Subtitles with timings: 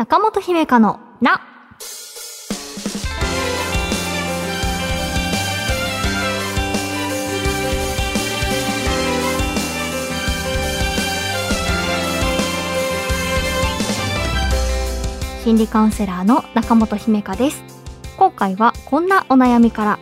[0.00, 1.42] 中本姫香のな。
[15.44, 17.62] 心理カウンセラーの中本姫香です。
[18.16, 19.98] 今回はこんなお悩みから。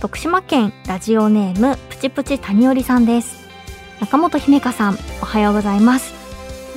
[0.00, 3.46] 徳島県ラジオネームプチプチ谷織さんです。
[4.00, 6.16] 中本姫香さん、おはようございます。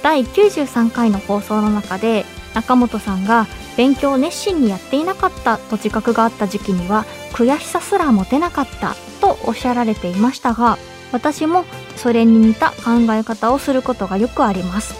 [0.03, 3.47] 第93回の放送の中で中本さんが
[3.77, 10.77] 勉強を熱心にやっていなかったと自覚があった時期には悔しさすら持てなかったとおっしゃられていましたが
[11.11, 14.95] 私もそれに似た考え方をすることがよくあります。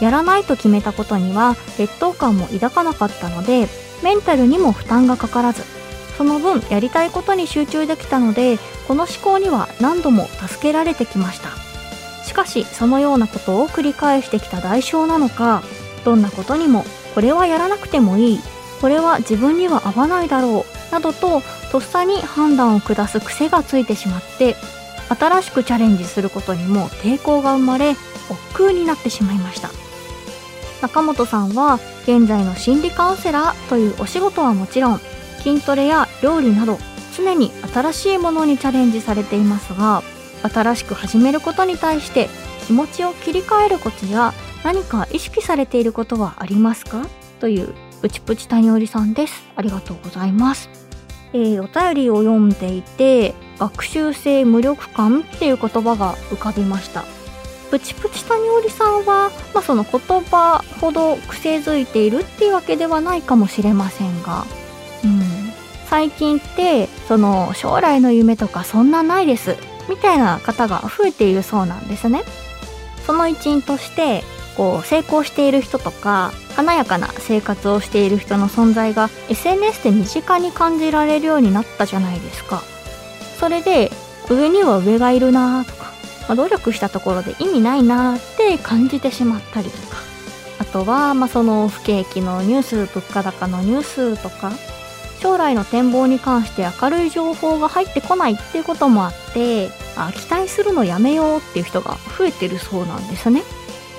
[0.00, 3.68] やらないと決めたことには劣等感も抱かなかったので
[4.02, 5.62] メンタルにも負担がかからず
[6.18, 11.50] その分やりたいことに集中できたのでこの思考には何度も助けられてきました。
[12.24, 15.62] しかしそのようなことを繰り返してきた代償なのか
[16.04, 16.84] どんなことにも
[17.14, 18.40] これはやらなくてもいい。
[18.80, 20.92] これは自分には合わないだろう。
[20.92, 24.56] などととっさに判断を下す癖がついてしまって
[25.08, 27.96] 新しくチャレンジすることにも抵抗が生まれ
[28.28, 29.70] 億劫になってしまいました。
[30.82, 35.00] 中本さんは現在の心理カウンセラーというお仕事はもちろん
[35.42, 36.78] 筋トレや料理など
[37.16, 40.02] 常に新しいものにチャレンジされていますが
[40.42, 42.28] 新しく始めることに対して
[42.66, 44.34] 気持ちを切り替えるコツや
[44.64, 47.06] 何か意識されていることはありますか？
[47.40, 49.42] というプチプチ谷織さんです。
[49.56, 50.68] ありがとうございます、
[51.32, 57.04] えー、お便りを読んでいて学習性無力感っていう言葉が浮かびました。
[57.70, 64.44] プチプチ谷織さんは、まあ、その言葉ほど癖づいているっていうわけではないかもしれませんが、
[65.04, 65.22] うん、
[65.86, 69.56] 最近ってその将来の夢とかそんなないです
[69.88, 72.24] みたいな方が増えているそうなんですね。
[73.06, 74.22] その一因として
[74.56, 82.62] こう成功している人とか華やかな生活をしている人の存在が SNS で身近に感じられるようになったじゃないですか。
[83.38, 83.90] それで
[84.30, 85.92] 上には上がいるなとか、
[86.28, 89.96] まあ、努力したところで意味ないなって感じてしまったりとか
[90.60, 94.52] あとは、まあ、その不景気のニュース物価高のニュースとか
[95.20, 103.42] 将来の展望に関して明るい情報が入ってこないっていうこともあってあ期待するのやめようっていう人が増えてるそうなんですね。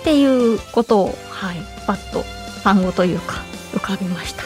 [0.04, 2.26] っていうことをはいパッと
[2.62, 3.36] 単語というか
[3.72, 4.44] 浮かびました、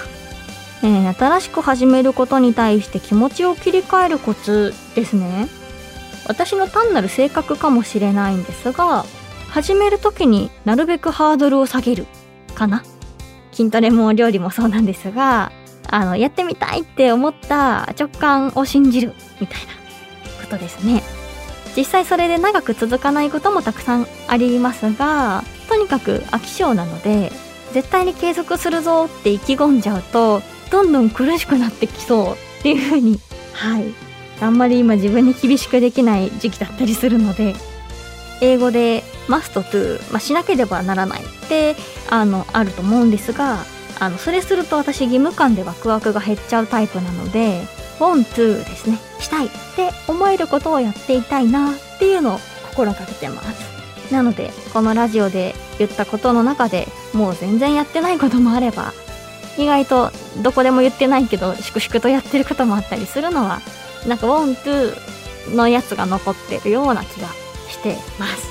[0.84, 5.48] えー、新しく始めることに対して気持ちを切り替えるコツですね。
[6.28, 9.06] 私の単なる性格かもしれないんですが
[9.50, 12.06] 始める時になるべくハードルを下げる
[12.54, 12.84] かな。
[13.52, 15.52] 筋トレも料理もそうなんですが
[15.90, 19.74] あの、やってみたいって思った直感を信じるみたいな
[20.44, 21.02] ことですね。
[21.78, 27.32] 実際それで長く続かないこともたくさんありますが、とにかく飽き性なので、
[27.72, 33.20] 絶対に継続するぞって意気込んじゃうと、どんどん苦しくなってきそうっていうふうに、
[33.54, 33.86] はい。
[34.42, 37.56] あんまり今自分に厳しくできない時期だったりするので、
[38.42, 41.76] 英語でマストトゥ、まあ、しなければならないって
[42.10, 43.64] あのあると思うんですが
[44.00, 47.62] あのそれすると私義務感でワクワクが減っちゃうタイプなので
[48.00, 49.00] want to ですね。
[49.20, 53.78] したいって思えることをやっていたいなっていうのを心がけてます。
[54.14, 58.94] なのでこのラジオで言ったことの中でもう全然やってないこともあれば
[59.58, 63.60] 意外とどこでも言ってないけど粛々とやってることもあったりするのは
[64.08, 67.28] なんか want to のやつが残ってるような気が
[67.70, 68.48] してます。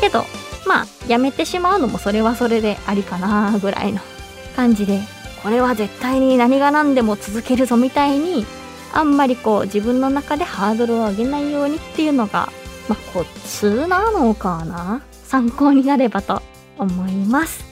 [0.00, 0.24] けど
[0.66, 4.00] まあやめてしまうのもそれはそれでありかなぐらいの
[4.54, 5.00] 感じで
[5.42, 8.46] これは絶対に何が何でも続けるぞみたいに
[8.92, 12.50] あんまりこう自分の中でハードルを上げないようにっていうのが
[12.88, 15.02] まあコツなのかな？
[15.24, 16.42] 参考になればと
[16.76, 17.64] 思います、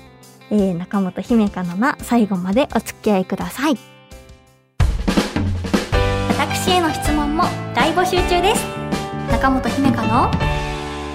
[0.50, 3.76] えー、中本姫香のな最後までお付き合いください。
[6.30, 8.64] 私への質問も大募集中です。
[9.32, 10.30] 中本姫香の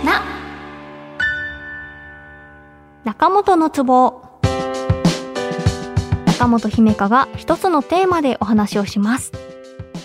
[0.04, 0.22] な
[3.04, 4.22] 中本のツボ
[6.26, 9.32] 中本姫香が一つのテーマでお話をします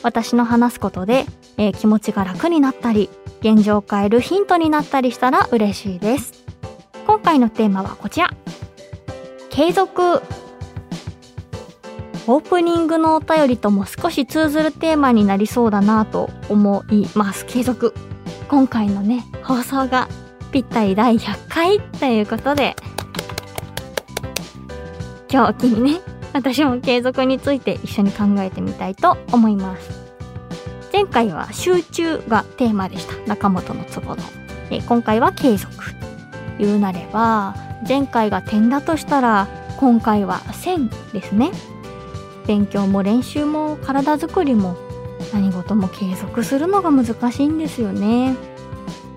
[0.02, 3.10] 私の話すことで、えー、気持ちが楽になったり
[3.40, 6.44] 現状を変えるヒントになったりしたら嬉しいです。
[7.06, 8.30] 今回のテーマはこちら。
[9.50, 10.22] 継続。
[12.26, 17.46] オープニングのお便りとも少し通ずるテーマになりそうだなと思います。
[17.46, 17.94] 継続。
[18.48, 20.08] 今回のね放送が
[20.52, 22.74] ぴったり第100回ということで
[25.30, 29.90] 今日を機にね私も継続について一緒に考えてみたいと思います。
[30.93, 33.29] 前回は集中がテーマでした。
[33.29, 34.23] 中本のツボの。
[34.70, 35.75] え今回は継続。
[36.61, 37.56] 言うなれば
[37.88, 39.49] 前回が点だとしたら
[39.79, 41.50] 今回は線ですね。
[42.46, 44.76] 勉強も練習も体づくりも
[45.32, 48.37] 何事も継続するのが難しいんですよね。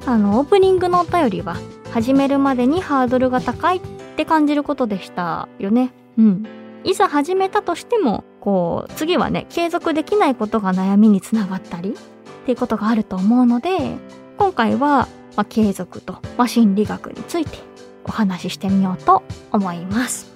[0.07, 1.55] あのオープニングのお便りは
[1.91, 3.81] 始めるまでにハードルが高いっ
[4.17, 5.93] て感じることでしたよね。
[6.17, 6.60] うん。
[6.83, 13.97] いざ始めたとしてもこう次はね継続できないことが悩みにつながったりっていうことがあると思うので
[14.37, 17.59] 今回は、まあ、継続と、まあ、心理学について
[18.03, 20.31] お話ししてみようと思います。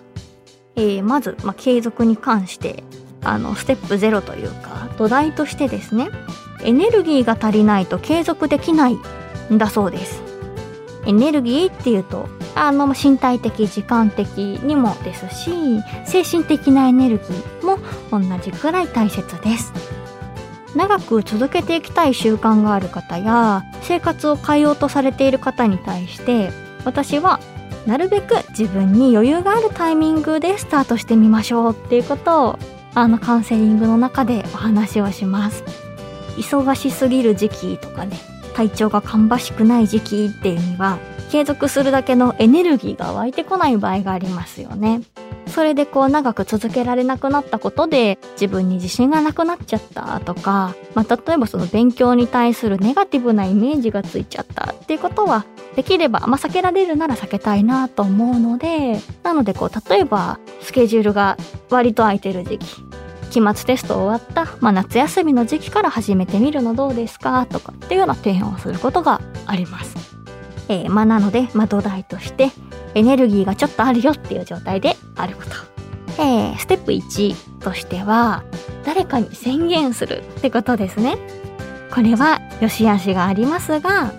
[0.75, 2.83] えー、まず、まあ、継続に関して
[3.23, 6.09] あのステップ0というか土台としてですね
[6.63, 8.97] エネルギーが足りないと継続できない
[9.51, 10.21] んだそうです
[11.05, 15.51] エネルギーっていうとあの身体的時間的にもですし
[16.05, 17.77] 精神的なエネルギーも
[18.11, 19.73] 同じくらい大切です。
[20.75, 26.51] 長く続けていきたい習慣がある方や生活を変えようとされている方に対して
[26.83, 27.39] 私は
[27.87, 32.59] なるべく自分に余裕があるタイミングでスタートしてみましょうっていうことを
[32.93, 35.63] あのカウンセリングの中でお話をします。
[36.37, 38.19] 忙しすぎる時期とかね
[38.55, 40.97] 体調が芳しくない時期っていうには
[41.29, 45.01] 継続するだけのエネルギーが湧いてこない場合がありますよね。
[45.47, 61.37] それでこう長く続けられなくなったことで自分に自信がなくなっちゃったとか、まあ、例えばその勉強に対するネガティブなイメージがついちゃったっていうことはできれば、まあ、避けられるなら避けたいなと思うのでなのでこう例えばスケジュールが
[61.69, 62.94] 割と空いてる時期。
[63.25, 69.95] 期末テスト終わった、まあ、夏休みの時期から始めてみるのどうですかとかっていうような提案をすることがあります。
[70.67, 72.51] えー、まあなので、まあ、土台として
[72.95, 75.49] エネルギーがちょっとあるよっていう状態であること。
[76.17, 78.43] えー、ステップ1としては、
[78.85, 81.17] 誰かに宣言するってことですね。
[81.93, 84.13] これは良し悪しがありますが、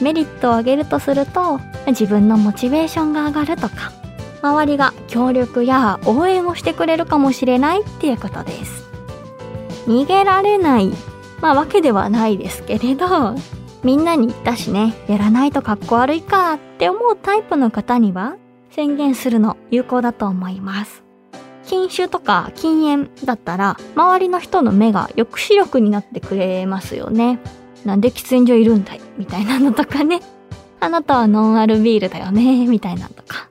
[0.00, 3.92] メリットを上げるとすると、自分のモチベーションが上がるとか、
[4.42, 8.88] 周りが協力や応援をしてくれるかもしれないっていうことです。
[9.86, 10.90] 逃げられない、
[11.40, 13.34] まあわけではないですけれど、
[13.82, 18.36] みんなに言ったしね、やらないとかっこ悪いかって思うタイプの方には
[18.70, 21.02] 宣言するの有効だと思います。
[21.66, 27.38] 禁酒とか禁煙だったら周りの人の目が抑止力になってくれますよね。
[27.84, 29.00] なんで喫煙所いるんだい？
[29.18, 30.20] みたいなのとかね。
[30.80, 32.66] あなたはノンアルビールだよね？
[32.66, 33.49] みたいなのとか。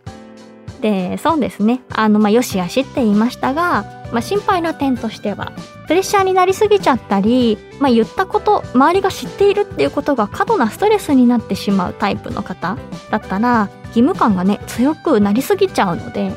[0.82, 1.82] で、そうですね。
[1.90, 5.52] あの、まあ、よしあしって言いましたが、まあ、心配な点としては、
[5.88, 12.78] プレッシャーになりすぎちゃったり、まあ、言ったこと、周りが知っているっていうことが過度なストレスになってしまうタイプの方
[13.12, 16.32] だったら、義務感がね、強くなりすぎちゃうので、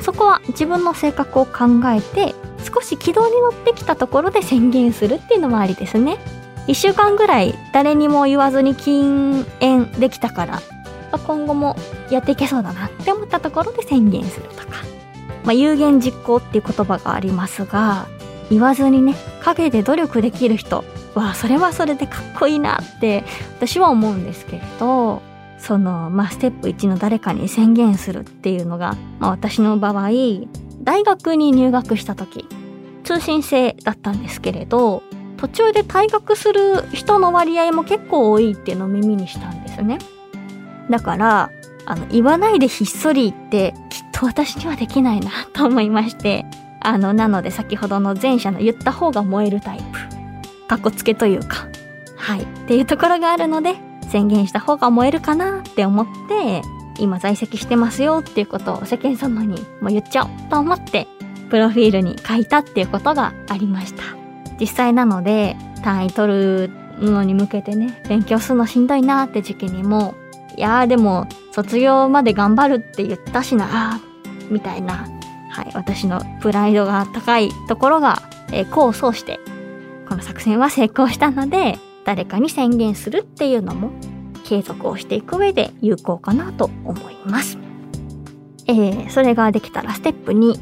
[0.00, 6.18] そこは自分の性格を考えて、少し軌道に乗ってきたところで宣言するっていうのもありですね。
[6.66, 10.62] 1週間ぐらい誰にも言わずに禁煙できたから
[11.26, 11.76] 今後も
[12.14, 14.82] やっていけそうだなって思ったところで宣言するとか、
[15.44, 18.06] まあ、有言実行っていう言葉がありますが
[18.50, 23.24] 言わずにね陰で努力できる人はそれはそれでかっこいいなって
[23.56, 25.22] 私は思うんですけれど
[25.58, 30.10] その、まあ、ステップ1の誰かに宣言するっていうのが、まあ、私の場合
[30.82, 32.46] 大学に入学した時
[33.04, 35.02] 通信制だったんですけれど
[35.42, 39.98] 途中で退学する人の割合も結構多いっていうのを耳にしたんですね。
[40.88, 41.50] だから、
[41.86, 46.46] あの、言わないでひっそり言って、きっと私にはできないなと思いまして、
[46.80, 50.66] あの、なので先ほどの前者の言った方が燃えるタイプ。
[50.68, 51.66] かっこつけというか、
[52.16, 53.76] はい、っていうところがあるので、
[54.08, 56.62] 宣言した方が燃えるかなって思って、
[56.98, 61.08] 今在籍してますよっていうことを世間様にも言っちゃおうと思って、
[61.50, 64.02] プロフィールに書いたっていうことがありました。
[64.58, 66.70] 実際なので、単位取る
[67.00, 70.14] のに向けてね、勉強するのしんどいなって時期にも、
[70.56, 74.00] いやーでも卒業まで頑張るって言ったしな
[74.50, 75.08] みたいな、
[75.50, 79.38] はい、私のプライドが高いところが、えー、功を奏して、
[80.08, 83.90] この作戦は成功したので、誰かに宣言するっていうのも
[84.44, 87.58] 継続をしていく上で有効かなと思います。
[88.66, 90.58] えー、それができたらステップ2、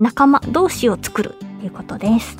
[0.00, 2.36] 仲間同士を作るっていうことです。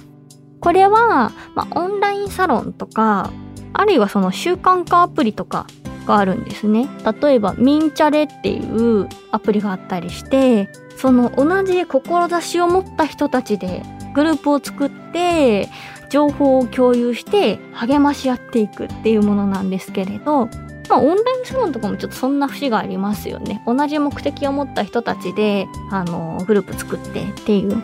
[0.60, 3.30] これは、まあ、オンラインサロンとか、
[3.72, 5.66] あるいはその習慣化アプリとか
[6.04, 6.88] があるんですね。
[7.22, 13.82] 例えば、ミンチャレっていうアプリがあったりして、その同じ志を持った人たちで
[14.14, 15.68] グループを作って、
[16.10, 20.48] 情報を共有して励まし合っていくっていうものなんですけれど、
[20.90, 23.62] まあ、オンラインサロンとかもちょっとそんな節がありますよね。
[23.66, 27.80] 同じ目的を持った人たちで、あの、グループ作ってっていう。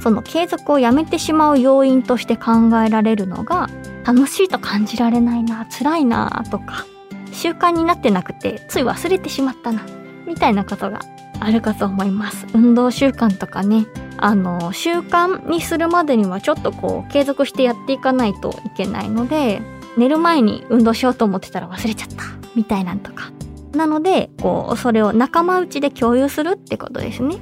[0.00, 3.68] その継続をやめてしまう要因として考えられるのが、
[4.04, 6.86] 楽しいと感じられないな、辛いなとか、
[7.32, 9.84] 習慣になってなくてつい忘れてしまったな
[10.26, 11.00] みたいなことが
[11.40, 12.46] あるかと思います。
[12.54, 13.86] 運動習慣とかね
[14.18, 19.62] あの習慣にするまでにはちょっとこう継続してやっていかないといけないので
[19.96, 23.32] 寝る前に運動しようと思ってたら忘れちゃったみたいなんとか。
[23.72, 27.36] なのでこうそれを仲間内で共有するってことですね。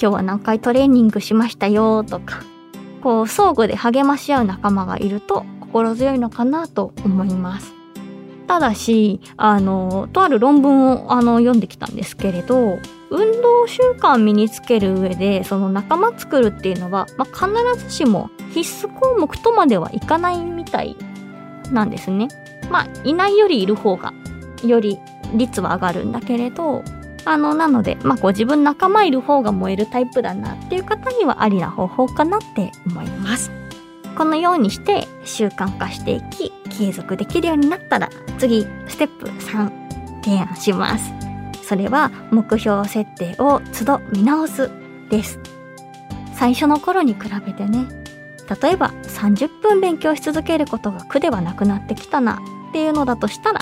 [0.00, 2.42] 今日は何回トレーニングしましたよとか。
[3.02, 7.73] こう相互で励まし合う仲間がいると心強いのかなと思います。
[8.54, 12.78] ただしあのとある論文をあの読んできたんですけれど
[13.10, 20.96] 運動習慣身につける上でその仲間作るっていうのは、まあ、必ずしも必須項目とまではいかないみたい
[21.72, 22.28] なんですね。
[22.70, 24.12] まあいないよりいる方が
[24.64, 25.00] より
[25.34, 26.84] 率は上がるんだけれど
[27.24, 33.50] あのなので、まあ、こう自分仲間いる方が燃えるタイプだなっていう方にはありな方法かなって思います。
[34.16, 39.70] このようにして習慣化していき継続できるようになったら次ステップ3
[40.22, 41.12] 提案します。
[41.62, 44.70] それは目標設定を都度見直す
[45.10, 45.38] です。
[46.34, 47.86] 最初の頃に比べてね、
[48.62, 53.60] 例えば30分勉強し続けることが苦ではなくなってきたなっていうのだとしたら、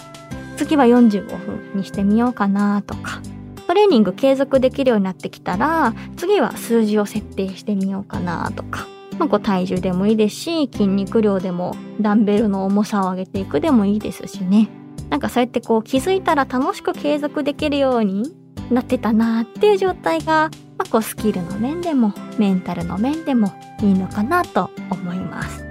[0.57, 3.21] 次は45分にしてみようかなとか、
[3.67, 8.87] トレーニング継続できるようになってきたら、次は数字を設定してみようかなとか、
[9.23, 14.69] まあ、こう体重でもいいですし、筋肉量でも、ダンベルの重さを上げていくでもいいですしね。
[15.11, 18.35] なんかそうやってこう気づいたら楽しく継続できるように
[18.71, 25.65] なってたなっていう状態が、まあ、こうスキルの面でもメンタルの面でもいいのかなと思います。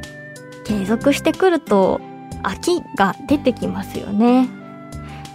[0.64, 2.00] 継続してくると
[2.44, 4.48] 飽きが出てきますよね。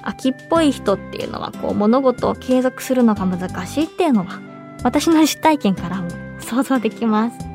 [0.03, 4.41] 飽きっぽい人っていうのはこう物事を継続するのが難しいっていうのは
[4.85, 6.09] 私の実体験からも
[6.41, 7.46] 想像できます。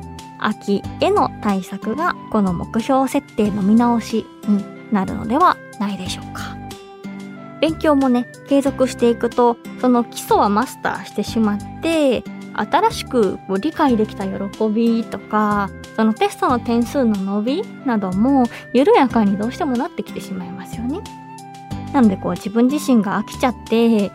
[0.46, 6.56] 秋への対策がこの目標設定の見直しになるのではないでしょうか。
[7.60, 21.00] 勉強もね、継続していくと、その基礎はマスターしてしまって、新しくこう理解できた喜びとか、そのテストの点数の伸びなども緩やかにどうしてもなってきてしまいますよね。
[21.92, 24.10] なのでこう自分自身が飽きちゃって、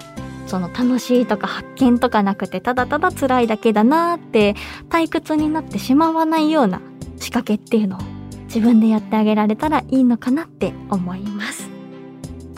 [0.47, 4.55] その楽しいとか発見とかなくてただただ辛いだけだなーって
[4.89, 6.81] 退屈になってしまわないような
[7.17, 7.99] 仕掛けっていうのを
[8.45, 11.69] 自分でやってあげられたらいいのかなって思います。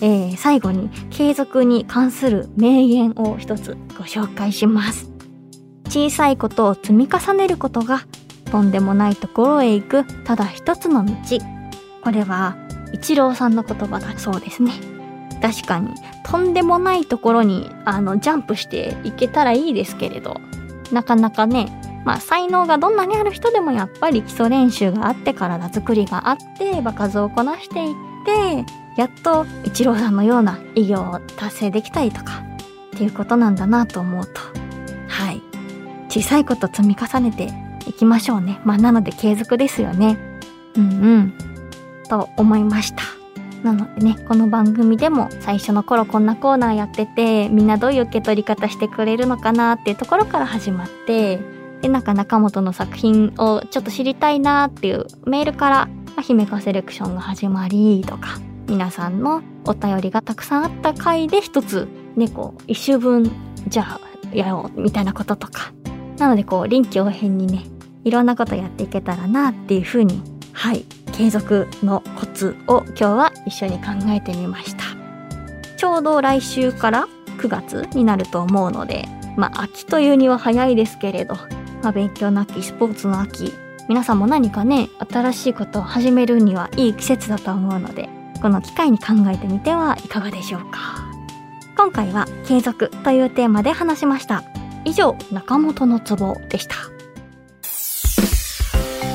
[0.02, 5.10] えー、最後に継続に関する名言を一つご紹介します。
[5.88, 8.06] 小さいことを積み重ねることが
[8.52, 11.14] とんでもないところへ行くただ一つの道。
[12.04, 12.56] これは
[12.94, 14.72] 一郎さんの言葉だそうですね。
[15.42, 15.90] 確かに
[16.30, 20.40] とんでもないところにあのジャンプしていけたらいいですけれど、
[20.92, 21.68] なかなかね、
[22.06, 27.96] まあ才能がどんなにある人でもやっぱり基礎練習があって体作りがあって場数をこなしていっ
[28.26, 32.44] てやっと一郎さんのような偉業を達成できたりとか
[32.96, 34.42] っていうことなんだなと思うと。
[35.08, 35.42] はい。
[36.10, 37.50] 小さいこと積み重ねて
[37.88, 38.60] いきましょうね。
[38.66, 40.18] まあなので継続ですよね。
[40.76, 41.34] うんうん。
[42.08, 43.19] と思いました。
[43.64, 51.40] なのでねこの番組でも最初の頃こんなコーナーやっててみんなどういう受け取り方してくれるのかなっていうところから始まって
[51.82, 62.28] で、なんか中本の作品をちょっと知りたいなっていうメールから、まあ、姫香セレクションが始まりとか、皆さんのお便りがたくさんあった回で一つ、ね、
[62.68, 63.32] 一周分、
[63.68, 65.72] じゃあ、やろう、みたいなこととか。
[66.18, 67.64] なので、こう、臨機応変にね、
[68.04, 70.86] いろんなことやっていけたらなっていうふうに、はい、
[71.20, 74.84] 継続のコツを今日は一緒に考えてみました。
[75.76, 77.10] ちょうど来週から
[77.40, 81.36] 9月になると思うので、まあ、秋というには早いですけれど、
[81.84, 83.54] まあ、勉強の秋スポーツの秋
[83.90, 88.08] 皆さんも何かね新しいことを始めるにはいい季節だと思うので
[88.42, 91.06] この機会に考えてみてはいかがでしょうか。
[91.76, 94.46] 今回は継続というテーマで話しました。
[94.86, 96.76] 以上中本のツボでした。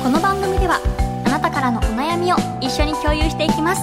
[0.03, 0.79] この番組では
[1.25, 1.81] あなたからの
[2.15, 3.81] 悩みを一緒に共有していきます。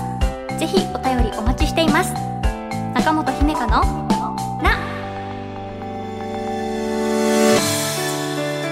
[0.59, 2.15] ぜひお便りお待ちしています。
[2.95, 3.83] 中本姫香の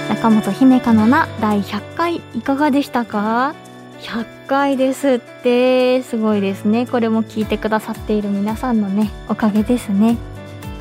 [0.08, 3.54] 中本姫香のな第100回いかがでしたか
[4.00, 6.02] ？100回ですって。
[6.02, 6.86] すごいですね。
[6.86, 10.16] これも聞いてくださっている皆さんのねおかげですね。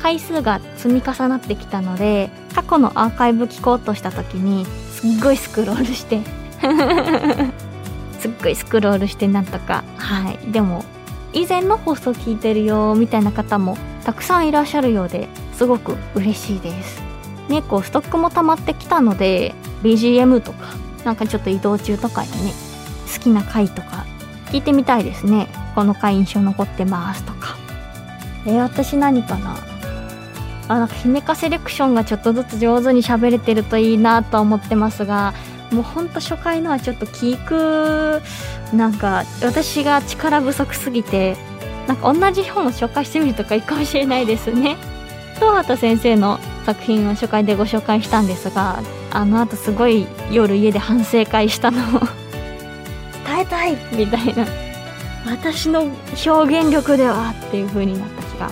[0.00, 6.20] 回数が積み重なってきたので過去のアーカイブ聞こうとした時にすっごいスクロールして。
[8.20, 9.82] すっごいスクロールしてなんとか。
[9.96, 10.52] はい。
[10.52, 10.84] でも
[11.32, 17.02] 以前の放送聞いてるよみたいな方もたくさんいらっしゃるようですごく嬉しいです。
[17.48, 20.74] ねこうストックも溜まってきたので BGM とか
[21.04, 22.52] なんかちょっと移動中とかにね
[23.12, 24.06] 好きな回とか
[24.46, 25.48] 聞いてみたいですね。
[25.74, 27.56] この回印象残ってますとか。
[28.46, 29.56] えー、私何かな？
[30.68, 35.34] あなんか姫かセレクションがちょっとずつ上手に喋れてるといいなと思ってますが
[35.70, 38.22] もうほんと初回のはちょっと聞く
[38.74, 41.36] なんか私が力不足すぎて
[41.86, 44.76] なんか同じ本を紹介してみるとかいいかもしれないですね。
[45.36, 52.00] 東畑先生の作品を初回でご紹介したんですがあの後すごい夜家で反省会したのを
[53.26, 54.46] 伝えたいみたいな
[55.26, 55.82] 私の
[56.26, 58.50] 表現力ではっていう風になった気が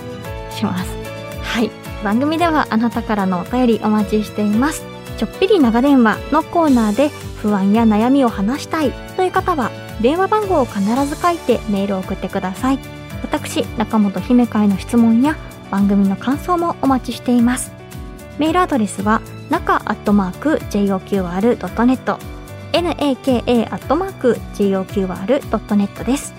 [0.51, 0.95] します。
[1.43, 1.71] はい。
[2.03, 4.88] 番組ではあなたからのお便りお待ちしています。
[5.19, 7.09] ちょっぴり長電話のコーナーで
[7.41, 9.69] 不安や悩みを話したいという方は
[10.01, 12.79] 電話番号を必ず書いてメールを送ってください。
[13.21, 15.35] 私中本姫会の質問や
[15.69, 17.73] 番組の感想もお待ちしています。
[18.37, 22.17] メールアドレスは中アットマーク JOQR.net
[22.71, 26.33] naka アットマーク JOQR.net です。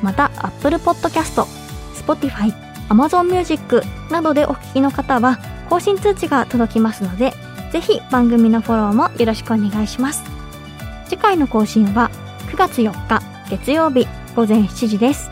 [0.00, 1.44] また Apple Podcast、
[1.92, 2.54] Spotify、
[2.88, 5.38] Amazon Music などでお聞きの方は
[5.68, 7.34] 更新通知が届きますので
[7.74, 10.22] ぜひ番組のフォローもよろしくお願いします。
[11.08, 12.08] 次回の更新は
[12.52, 15.28] 9月4日月曜日午前7時です。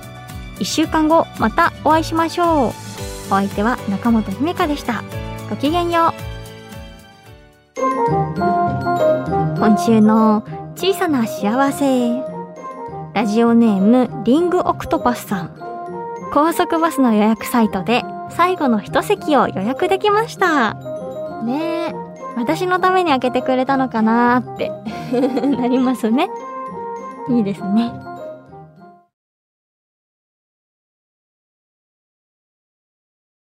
[0.58, 2.48] 1週間後またお会いしましょう。
[2.66, 2.72] お
[3.28, 5.04] 相手は中本姫香でした。
[5.50, 6.12] ごきげんよう。
[7.76, 10.42] 今週の
[10.74, 12.10] 小さな幸せ。
[13.14, 15.54] ラジオネームリングオクトパスさん。
[16.34, 20.74] 高速バスの予約サイトで最後の一席を予約できました。
[21.44, 22.01] ねえ。
[22.36, 24.70] 私のために開けてくれたのかなーって。
[25.56, 26.30] なりますね。
[27.28, 27.92] いいですね。